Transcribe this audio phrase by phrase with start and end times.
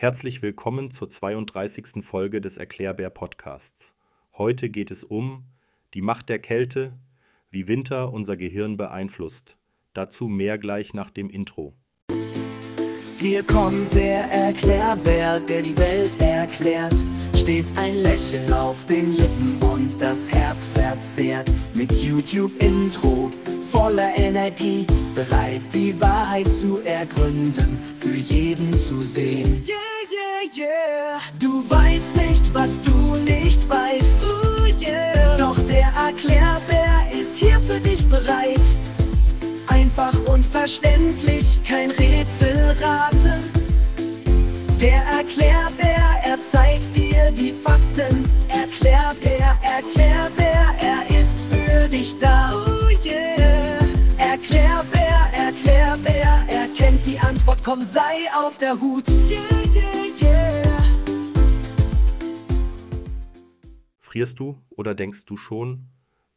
[0.00, 2.02] Herzlich willkommen zur 32.
[2.02, 3.92] Folge des Erklärbär Podcasts.
[4.32, 5.44] Heute geht es um
[5.92, 6.94] die Macht der Kälte,
[7.50, 9.58] wie Winter unser Gehirn beeinflusst.
[9.92, 11.74] Dazu mehr gleich nach dem Intro.
[13.18, 16.94] Hier kommt der Erklärbär, der die Welt erklärt.
[17.36, 21.52] Stets ein Lächeln auf den Lippen und das Herz verzehrt.
[21.74, 23.30] Mit YouTube-Intro
[23.70, 29.62] voller Energie, bereit die Wahrheit zu ergründen, für jeden zu sehen.
[29.68, 29.89] Yeah,
[30.54, 31.20] yeah.
[31.38, 34.22] Du weißt nicht, was du nicht weißt.
[34.24, 35.36] Ooh, yeah.
[35.36, 38.60] Doch der Erklärbär ist hier für dich bereit.
[39.66, 43.44] Einfach und verständlich, kein Rätselraten.
[44.80, 48.28] Der Erklärbär, er zeigt dir die Fakten.
[48.48, 52.52] Erklärbär, Erklärbär, er ist für dich da.
[52.54, 53.78] Oh yeah.
[54.16, 59.06] Erklärbär, Erklärbär, er kennt die Antwort, komm, sei auf der Hut.
[59.28, 59.38] Yeah,
[59.74, 60.19] yeah.
[64.10, 65.86] Frierst du oder denkst du schon?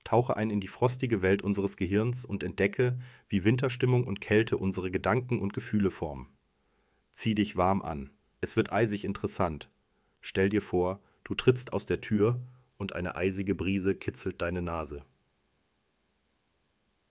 [0.04, 3.00] Tauche ein in die frostige Welt unseres Gehirns und entdecke,
[3.30, 6.28] wie Winterstimmung und Kälte unsere Gedanken und Gefühle formen.
[7.14, 8.12] Zieh dich warm an.
[8.42, 9.72] Es wird eisig interessant.
[10.22, 12.40] Stell dir vor, du trittst aus der Tür
[12.78, 15.04] und eine eisige Brise kitzelt deine Nase.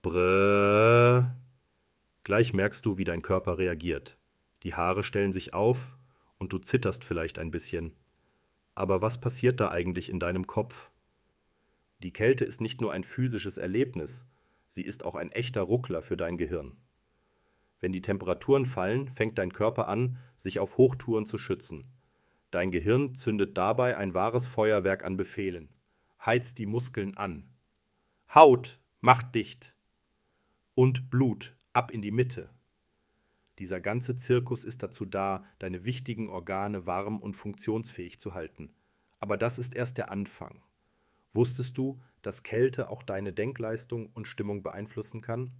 [0.01, 1.35] Brrr.
[2.23, 4.17] Gleich merkst du, wie dein Körper reagiert.
[4.63, 5.97] Die Haare stellen sich auf
[6.37, 7.97] und du zitterst vielleicht ein bisschen.
[8.75, 10.89] Aber was passiert da eigentlich in deinem Kopf?
[11.99, 14.25] Die Kälte ist nicht nur ein physisches Erlebnis,
[14.67, 16.75] sie ist auch ein echter Ruckler für dein Gehirn.
[17.79, 21.91] Wenn die Temperaturen fallen, fängt dein Körper an, sich auf Hochtouren zu schützen.
[22.49, 25.69] Dein Gehirn zündet dabei ein wahres Feuerwerk an Befehlen.
[26.25, 27.49] Heizt die Muskeln an.
[28.33, 29.75] Haut, macht dicht.
[30.75, 32.49] Und Blut, ab in die Mitte.
[33.63, 38.73] Dieser ganze Zirkus ist dazu da, deine wichtigen Organe warm und funktionsfähig zu halten.
[39.21, 40.61] Aber das ist erst der Anfang.
[41.31, 45.53] Wusstest du, dass Kälte auch deine Denkleistung und Stimmung beeinflussen kann?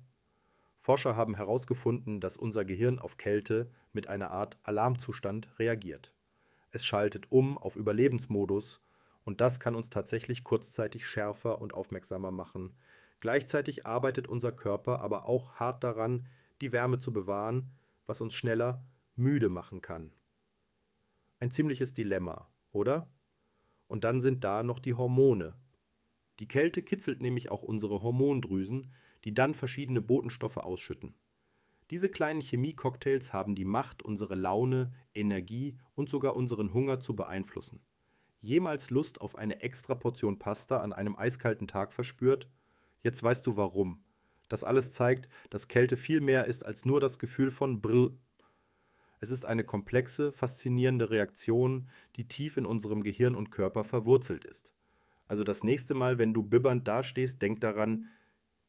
[0.82, 6.14] Forscher haben herausgefunden, dass unser Gehirn auf Kälte mit einer Art Alarmzustand reagiert.
[6.72, 8.82] Es schaltet um auf Überlebensmodus
[9.24, 12.76] und das kann uns tatsächlich kurzzeitig schärfer und aufmerksamer machen.
[13.22, 16.28] Gleichzeitig arbeitet unser Körper aber auch hart daran,
[16.60, 17.72] die Wärme zu bewahren,
[18.06, 20.14] was uns schneller müde machen kann.
[21.40, 23.10] Ein ziemliches Dilemma, oder?
[23.88, 25.56] Und dann sind da noch die Hormone.
[26.40, 28.92] Die Kälte kitzelt nämlich auch unsere Hormondrüsen,
[29.24, 31.16] die dann verschiedene Botenstoffe ausschütten.
[31.92, 37.82] Diese kleinen Chemiecocktails haben die Macht, unsere Laune, Energie und sogar unseren Hunger zu beeinflussen.
[38.40, 42.50] Jemals Lust auf eine extra Portion Pasta an einem eiskalten Tag verspürt?
[43.02, 44.03] Jetzt weißt du warum.
[44.54, 48.12] Das alles zeigt, dass Kälte viel mehr ist als nur das Gefühl von Brr.
[49.20, 54.72] Es ist eine komplexe, faszinierende Reaktion, die tief in unserem Gehirn und Körper verwurzelt ist.
[55.28, 58.10] Also das nächste Mal, wenn du bibbernd dastehst, denk daran,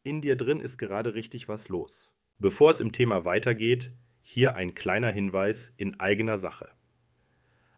[0.05, 2.15] in dir drin ist gerade richtig was los.
[2.39, 6.71] Bevor es im Thema weitergeht, hier ein kleiner Hinweis in eigener Sache.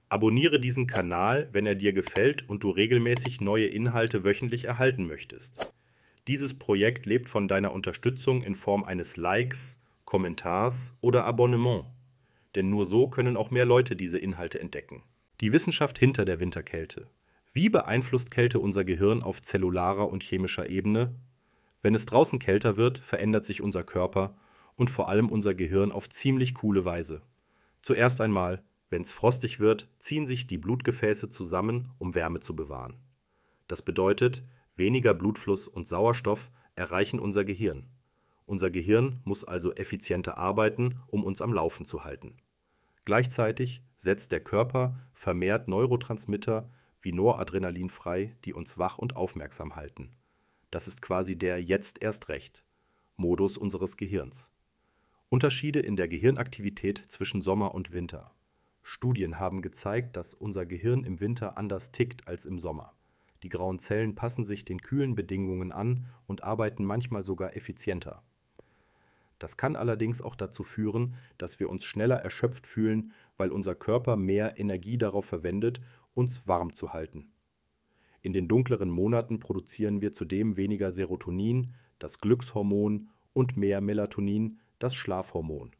[0.09, 5.76] Abonniere diesen Kanal, wenn er dir gefällt und du regelmäßig neue Inhalte wöchentlich erhalten möchtest.
[6.29, 11.85] Dieses Projekt lebt von deiner Unterstützung in Form eines Likes, Kommentars oder Abonnement.
[12.57, 15.03] Denn nur so können auch mehr Leute diese Inhalte entdecken.
[15.41, 17.09] Die Wissenschaft hinter der Winterkälte.
[17.53, 21.15] Wie beeinflusst Kälte unser Gehirn auf zellularer und chemischer Ebene?
[21.81, 24.37] Wenn es draußen kälter wird, verändert sich unser Körper
[24.75, 27.23] und vor allem unser Gehirn auf ziemlich coole Weise.
[27.83, 32.97] Zuerst einmal, wenn es frostig wird, ziehen sich die Blutgefäße zusammen, um Wärme zu bewahren.
[33.69, 34.43] Das bedeutet,
[34.77, 37.89] Weniger Blutfluss und Sauerstoff erreichen unser Gehirn.
[38.45, 42.37] Unser Gehirn muss also effizienter arbeiten, um uns am Laufen zu halten.
[43.05, 46.71] Gleichzeitig setzt der Körper vermehrt Neurotransmitter
[47.01, 50.11] wie Noradrenalin frei, die uns wach und aufmerksam halten.
[50.71, 52.65] Das ist quasi der Jetzt erst recht
[53.17, 54.51] Modus unseres Gehirns.
[55.31, 58.35] Unterschiede in der Gehirnaktivität zwischen Sommer und Winter.
[58.83, 62.93] Studien haben gezeigt, dass unser Gehirn im Winter anders tickt als im Sommer.
[63.43, 68.23] Die grauen Zellen passen sich den kühlen Bedingungen an und arbeiten manchmal sogar effizienter.
[69.39, 74.17] Das kann allerdings auch dazu führen, dass wir uns schneller erschöpft fühlen, weil unser Körper
[74.17, 75.81] mehr Energie darauf verwendet,
[76.15, 77.31] uns warm zu halten.
[78.23, 84.95] In den dunkleren Monaten produzieren wir zudem weniger Serotonin, das Glückshormon, und mehr Melatonin, das
[84.95, 85.73] Schlafhormon.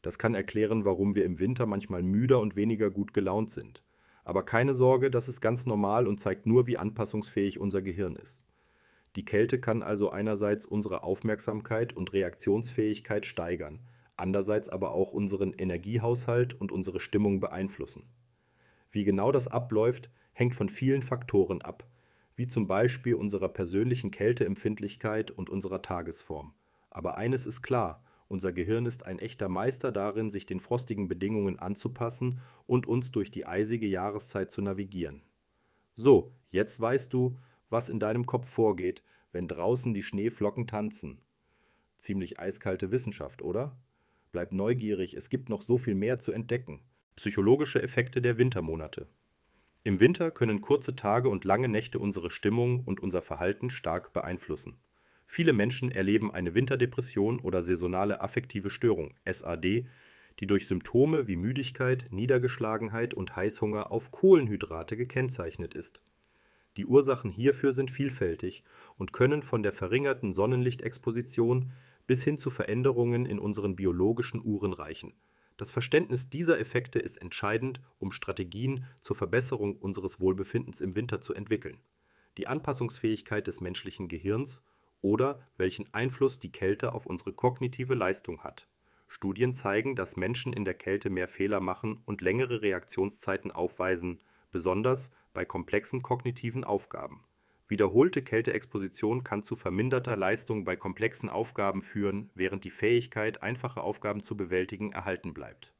[0.00, 3.82] Das kann erklären, warum wir im Winter manchmal müder und weniger gut gelaunt sind.
[4.24, 8.42] Aber keine Sorge, das ist ganz normal und zeigt nur, wie anpassungsfähig unser Gehirn ist.
[9.16, 13.80] Die Kälte kann also einerseits unsere Aufmerksamkeit und Reaktionsfähigkeit steigern,
[14.16, 18.04] andererseits aber auch unseren Energiehaushalt und unsere Stimmung beeinflussen.
[18.92, 21.88] Wie genau das abläuft, hängt von vielen Faktoren ab,
[22.36, 26.54] wie zum Beispiel unserer persönlichen Kälteempfindlichkeit und unserer Tagesform.
[26.90, 31.58] Aber eines ist klar, unser Gehirn ist ein echter Meister darin, sich den frostigen Bedingungen
[31.58, 35.22] anzupassen und uns durch die eisige Jahreszeit zu navigieren.
[35.96, 37.36] So, jetzt weißt du,
[37.70, 41.20] was in deinem Kopf vorgeht, wenn draußen die Schneeflocken tanzen.
[41.98, 43.76] Ziemlich eiskalte Wissenschaft, oder?
[44.30, 46.82] Bleib neugierig, es gibt noch so viel mehr zu entdecken.
[47.16, 49.08] Psychologische Effekte der Wintermonate.
[49.82, 54.78] Im Winter können kurze Tage und lange Nächte unsere Stimmung und unser Verhalten stark beeinflussen.
[55.32, 59.86] Viele Menschen erleben eine Winterdepression oder saisonale affektive Störung (SAD),
[60.40, 66.02] die durch Symptome wie Müdigkeit, Niedergeschlagenheit und Heißhunger auf Kohlenhydrate gekennzeichnet ist.
[66.76, 68.64] Die Ursachen hierfür sind vielfältig
[68.96, 71.70] und können von der verringerten Sonnenlichtexposition
[72.08, 75.14] bis hin zu Veränderungen in unseren biologischen Uhren reichen.
[75.56, 81.34] Das Verständnis dieser Effekte ist entscheidend, um Strategien zur Verbesserung unseres Wohlbefindens im Winter zu
[81.34, 81.78] entwickeln.
[82.36, 84.64] Die Anpassungsfähigkeit des menschlichen Gehirns
[85.02, 88.68] oder welchen Einfluss die Kälte auf unsere kognitive Leistung hat.
[89.08, 94.20] Studien zeigen, dass Menschen in der Kälte mehr Fehler machen und längere Reaktionszeiten aufweisen,
[94.52, 97.24] besonders bei komplexen kognitiven Aufgaben.
[97.66, 104.22] Wiederholte Kälteexposition kann zu verminderter Leistung bei komplexen Aufgaben führen, während die Fähigkeit, einfache Aufgaben
[104.22, 105.72] zu bewältigen, erhalten bleibt.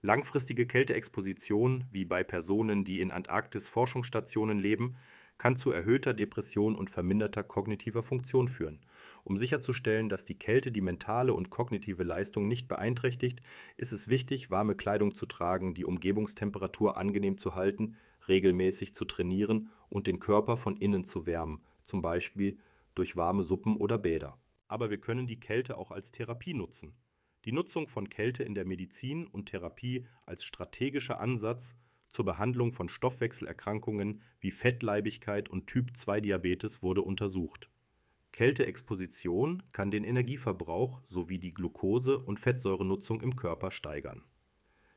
[0.00, 4.96] Langfristige Kälteexposition, wie bei Personen, die in Antarktis-Forschungsstationen leben,
[5.38, 8.80] kann zu erhöhter Depression und verminderter kognitiver Funktion führen.
[9.24, 13.42] Um sicherzustellen, dass die Kälte die mentale und kognitive Leistung nicht beeinträchtigt,
[13.76, 17.96] ist es wichtig, warme Kleidung zu tragen, die Umgebungstemperatur angenehm zu halten,
[18.28, 22.58] regelmäßig zu trainieren und den Körper von innen zu wärmen, zum Beispiel
[22.94, 24.38] durch warme Suppen oder Bäder.
[24.68, 26.94] Aber wir können die Kälte auch als Therapie nutzen.
[27.44, 31.76] Die Nutzung von Kälte in der Medizin und Therapie als strategischer Ansatz
[32.16, 37.68] zur Behandlung von Stoffwechselerkrankungen wie Fettleibigkeit und Typ-2-Diabetes wurde untersucht.
[38.32, 44.22] Kälteexposition kann den Energieverbrauch sowie die Glucose und Fettsäurenutzung im Körper steigern.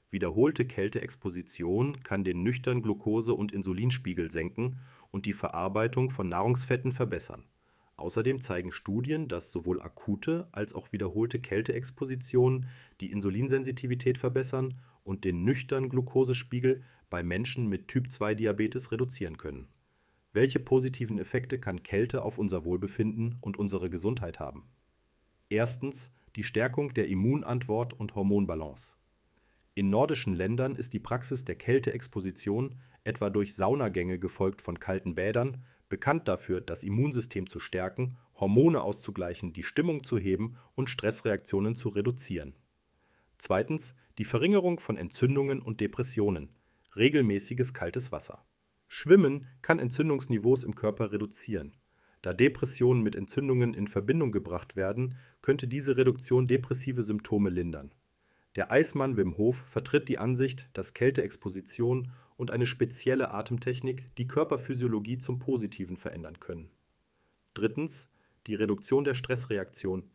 [0.10, 4.80] Wiederholte Kälteexposition kann den nüchtern Glucose und Insulinspiegel senken
[5.12, 7.44] und die Verarbeitung von Nahrungsfetten verbessern.
[7.98, 12.68] Außerdem zeigen Studien, dass sowohl akute als auch wiederholte Kälteexpositionen
[13.02, 19.68] die Insulinsensitivität verbessern und den nüchtern Glucosespiegel bei Menschen mit Typ-2-Diabetes reduzieren können.
[20.32, 24.70] Welche positiven Effekte kann Kälte auf unser Wohlbefinden und unsere Gesundheit haben?
[25.50, 28.94] Erstens die Stärkung der Immunantwort und Hormonbalance.
[29.74, 35.64] In nordischen Ländern ist die Praxis der Kälteexposition, etwa durch Saunagänge gefolgt von kalten Bädern,
[35.88, 41.90] bekannt dafür, das Immunsystem zu stärken, Hormone auszugleichen, die Stimmung zu heben und Stressreaktionen zu
[41.90, 42.56] reduzieren.
[43.38, 46.50] Zweitens die Verringerung von Entzündungen und Depressionen.
[46.96, 48.46] Regelmäßiges kaltes Wasser.
[48.88, 51.76] Schwimmen kann Entzündungsniveaus im Körper reduzieren.
[52.22, 57.94] Da Depressionen mit Entzündungen in Verbindung gebracht werden, könnte diese Reduktion depressive Symptome lindern.
[58.56, 65.18] Der Eismann Wim Hof vertritt die Ansicht, dass Kälteexposition und eine spezielle Atemtechnik die Körperphysiologie
[65.18, 66.72] zum Positiven verändern können.
[67.54, 68.10] Drittens
[68.48, 70.10] die Reduktion der Stressreaktion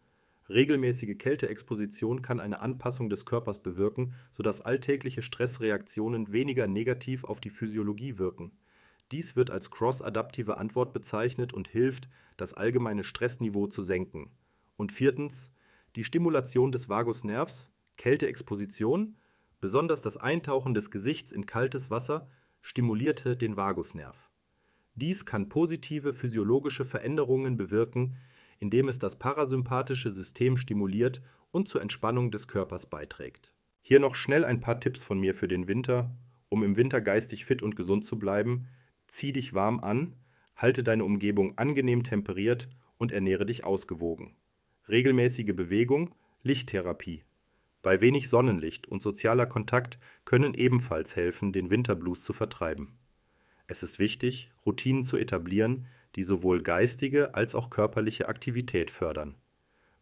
[0.48, 7.50] Regelmäßige Kälteexposition kann eine Anpassung des Körpers bewirken, sodass alltägliche Stressreaktionen weniger negativ auf die
[7.50, 8.52] Physiologie wirken.
[9.10, 14.30] Dies wird als cross-adaptive Antwort bezeichnet und hilft, das allgemeine Stressniveau zu senken.
[14.76, 15.50] Und viertens,
[15.96, 19.16] die Stimulation des Vagusnervs, Kälteexposition,
[19.60, 22.28] besonders das Eintauchen des Gesichts in kaltes Wasser,
[22.60, 24.30] stimulierte den Vagusnerv.
[24.94, 28.16] Dies kann positive physiologische Veränderungen bewirken,
[28.58, 33.54] indem es das parasympathische System stimuliert und zur Entspannung des Körpers beiträgt.
[33.80, 36.16] Hier noch schnell ein paar Tipps von mir für den Winter.
[36.48, 38.66] Um im Winter geistig fit und gesund zu bleiben,
[39.06, 40.16] zieh dich warm an,
[40.56, 44.36] halte deine Umgebung angenehm temperiert und ernähre dich ausgewogen.
[44.88, 47.24] Regelmäßige Bewegung, Lichttherapie.
[47.82, 52.96] Bei wenig Sonnenlicht und sozialer Kontakt können ebenfalls helfen, den Winterblues zu vertreiben.
[53.66, 59.34] Es ist wichtig, Routinen zu etablieren, die sowohl geistige als auch körperliche Aktivität fördern.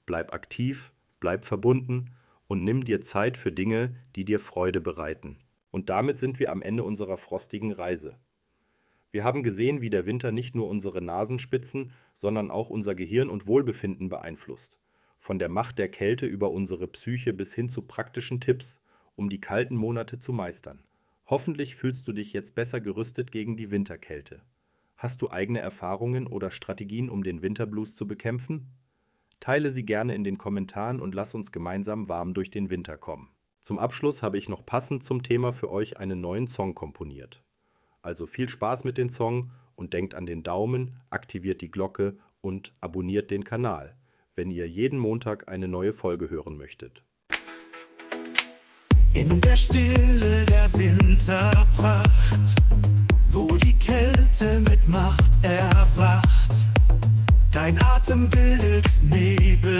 [0.06, 2.10] Bleib aktiv, bleib verbunden
[2.46, 5.38] und nimm dir Zeit für Dinge, die dir Freude bereiten.
[5.70, 8.18] Und damit sind wir am Ende unserer frostigen Reise.
[9.10, 13.46] Wir haben gesehen, wie der Winter nicht nur unsere Nasenspitzen, sondern auch unser Gehirn und
[13.46, 14.78] Wohlbefinden beeinflusst.
[15.18, 18.80] Von der Macht der Kälte über unsere Psyche bis hin zu praktischen Tipps,
[19.14, 20.82] um die kalten Monate zu meistern.
[21.26, 24.42] Hoffentlich fühlst du dich jetzt besser gerüstet gegen die Winterkälte.
[25.02, 28.68] Hast du eigene Erfahrungen oder Strategien, um den Winterblues zu bekämpfen?
[29.40, 33.28] Teile sie gerne in den Kommentaren und lass uns gemeinsam warm durch den Winter kommen.
[33.60, 37.42] Zum Abschluss habe ich noch passend zum Thema für euch einen neuen Song komponiert.
[38.00, 42.72] Also viel Spaß mit dem Song und denkt an den Daumen, aktiviert die Glocke und
[42.80, 43.96] abonniert den Kanal,
[44.36, 47.02] wenn ihr jeden Montag eine neue Folge hören möchtet.
[49.14, 52.10] In der Stille der Winterpracht,
[53.30, 56.22] wo die Kälte mit Macht erwacht,
[57.52, 59.71] dein Atem bildet Nebel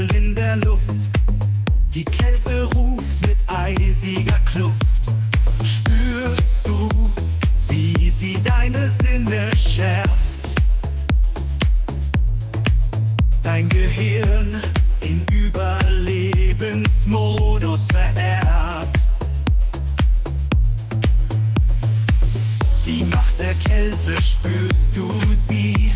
[23.65, 25.09] Kälte spürst du
[25.49, 25.93] sie,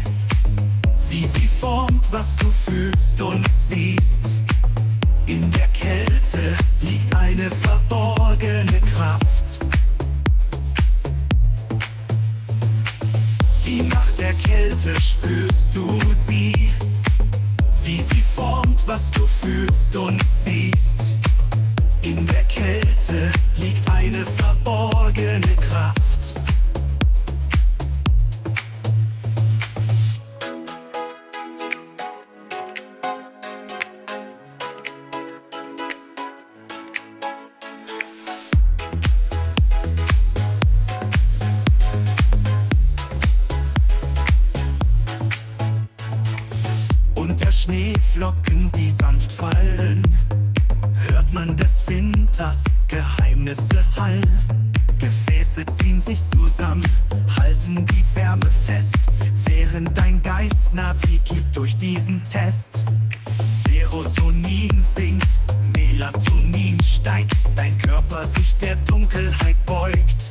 [1.08, 4.22] wie sie formt, was du fühlst und siehst.
[5.26, 9.60] In der Kälte liegt eine verborgene Kraft.
[13.66, 16.70] Die Macht der Kälte spürst du sie,
[17.84, 20.85] wie sie formt, was du fühlst und siehst.
[47.66, 50.00] Schneeflocken, die sanft fallen,
[51.08, 54.72] hört man des Winters Geheimnisse hallen.
[55.00, 56.86] Gefäße ziehen sich zusammen,
[57.40, 59.10] halten die Wärme fest,
[59.46, 62.84] während dein Geist navigiert durch diesen Test.
[63.44, 65.40] Serotonin sinkt,
[65.74, 70.25] Melatonin steigt, dein Körper sich der Dunkelheit beugt.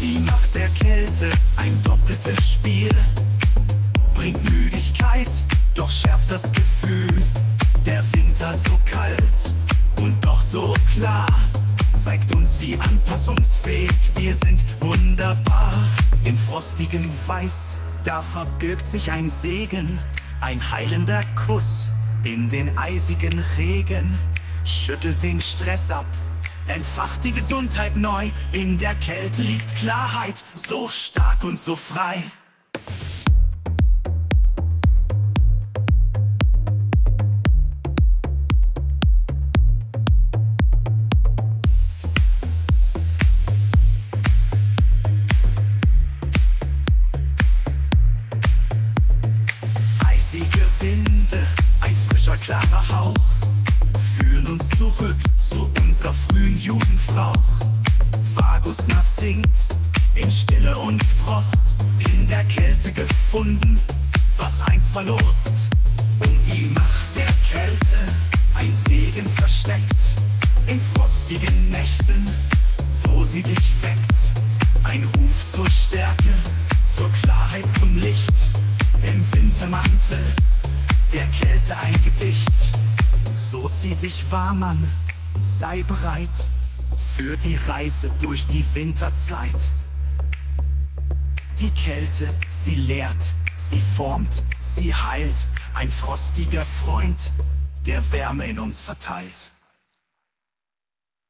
[0.00, 2.88] Die Macht der Kälte, ein doppeltes Spiel.
[4.14, 5.28] Bringt Müdigkeit,
[5.74, 7.22] doch schärft das Gefühl.
[7.84, 9.52] Der Winter so kalt
[9.98, 11.26] und doch so klar.
[11.94, 14.64] Zeigt uns, wie anpassungsfähig wir sind.
[14.80, 15.74] Wunderbar.
[16.24, 19.98] Im frostigen Weiß, da verbirgt sich ein Segen.
[20.40, 21.90] Ein heilender Kuss
[22.24, 24.18] in den eisigen Regen.
[24.64, 26.06] Schüttelt den Stress ab.
[26.66, 32.22] Entfacht die Gesundheit neu, in der Kälte liegt Klarheit, so stark und so frei.
[50.06, 51.46] Eisige Winde,
[51.80, 53.14] ein frischer, klarer Hauch,
[54.18, 55.29] führen uns zurück zu
[56.00, 57.32] unserer frühen Jugendfrau.
[58.34, 59.56] Vagusnerv sinkt
[60.14, 63.78] in Stille und Frost, in der Kälte gefunden,
[64.38, 65.68] was einst verlost.
[66.20, 67.96] Und die Macht der Kälte,
[68.54, 69.96] ein Segen versteckt,
[70.68, 72.24] in frostigen Nächten,
[73.04, 74.84] wo sie dich weckt.
[74.84, 76.32] Ein Ruf zur Stärke,
[76.86, 78.48] zur Klarheit, zum Licht,
[79.02, 80.24] im Wintermantel,
[81.12, 82.48] der Kälte ein Gedicht.
[83.34, 84.88] So zieh dich warm an,
[85.40, 86.46] sei bereit
[87.16, 89.70] für die Reise durch die Winterzeit.
[91.58, 97.30] Die Kälte, sie lehrt, sie formt, sie heilt, ein frostiger Freund,
[97.86, 99.52] der Wärme in uns verteilt.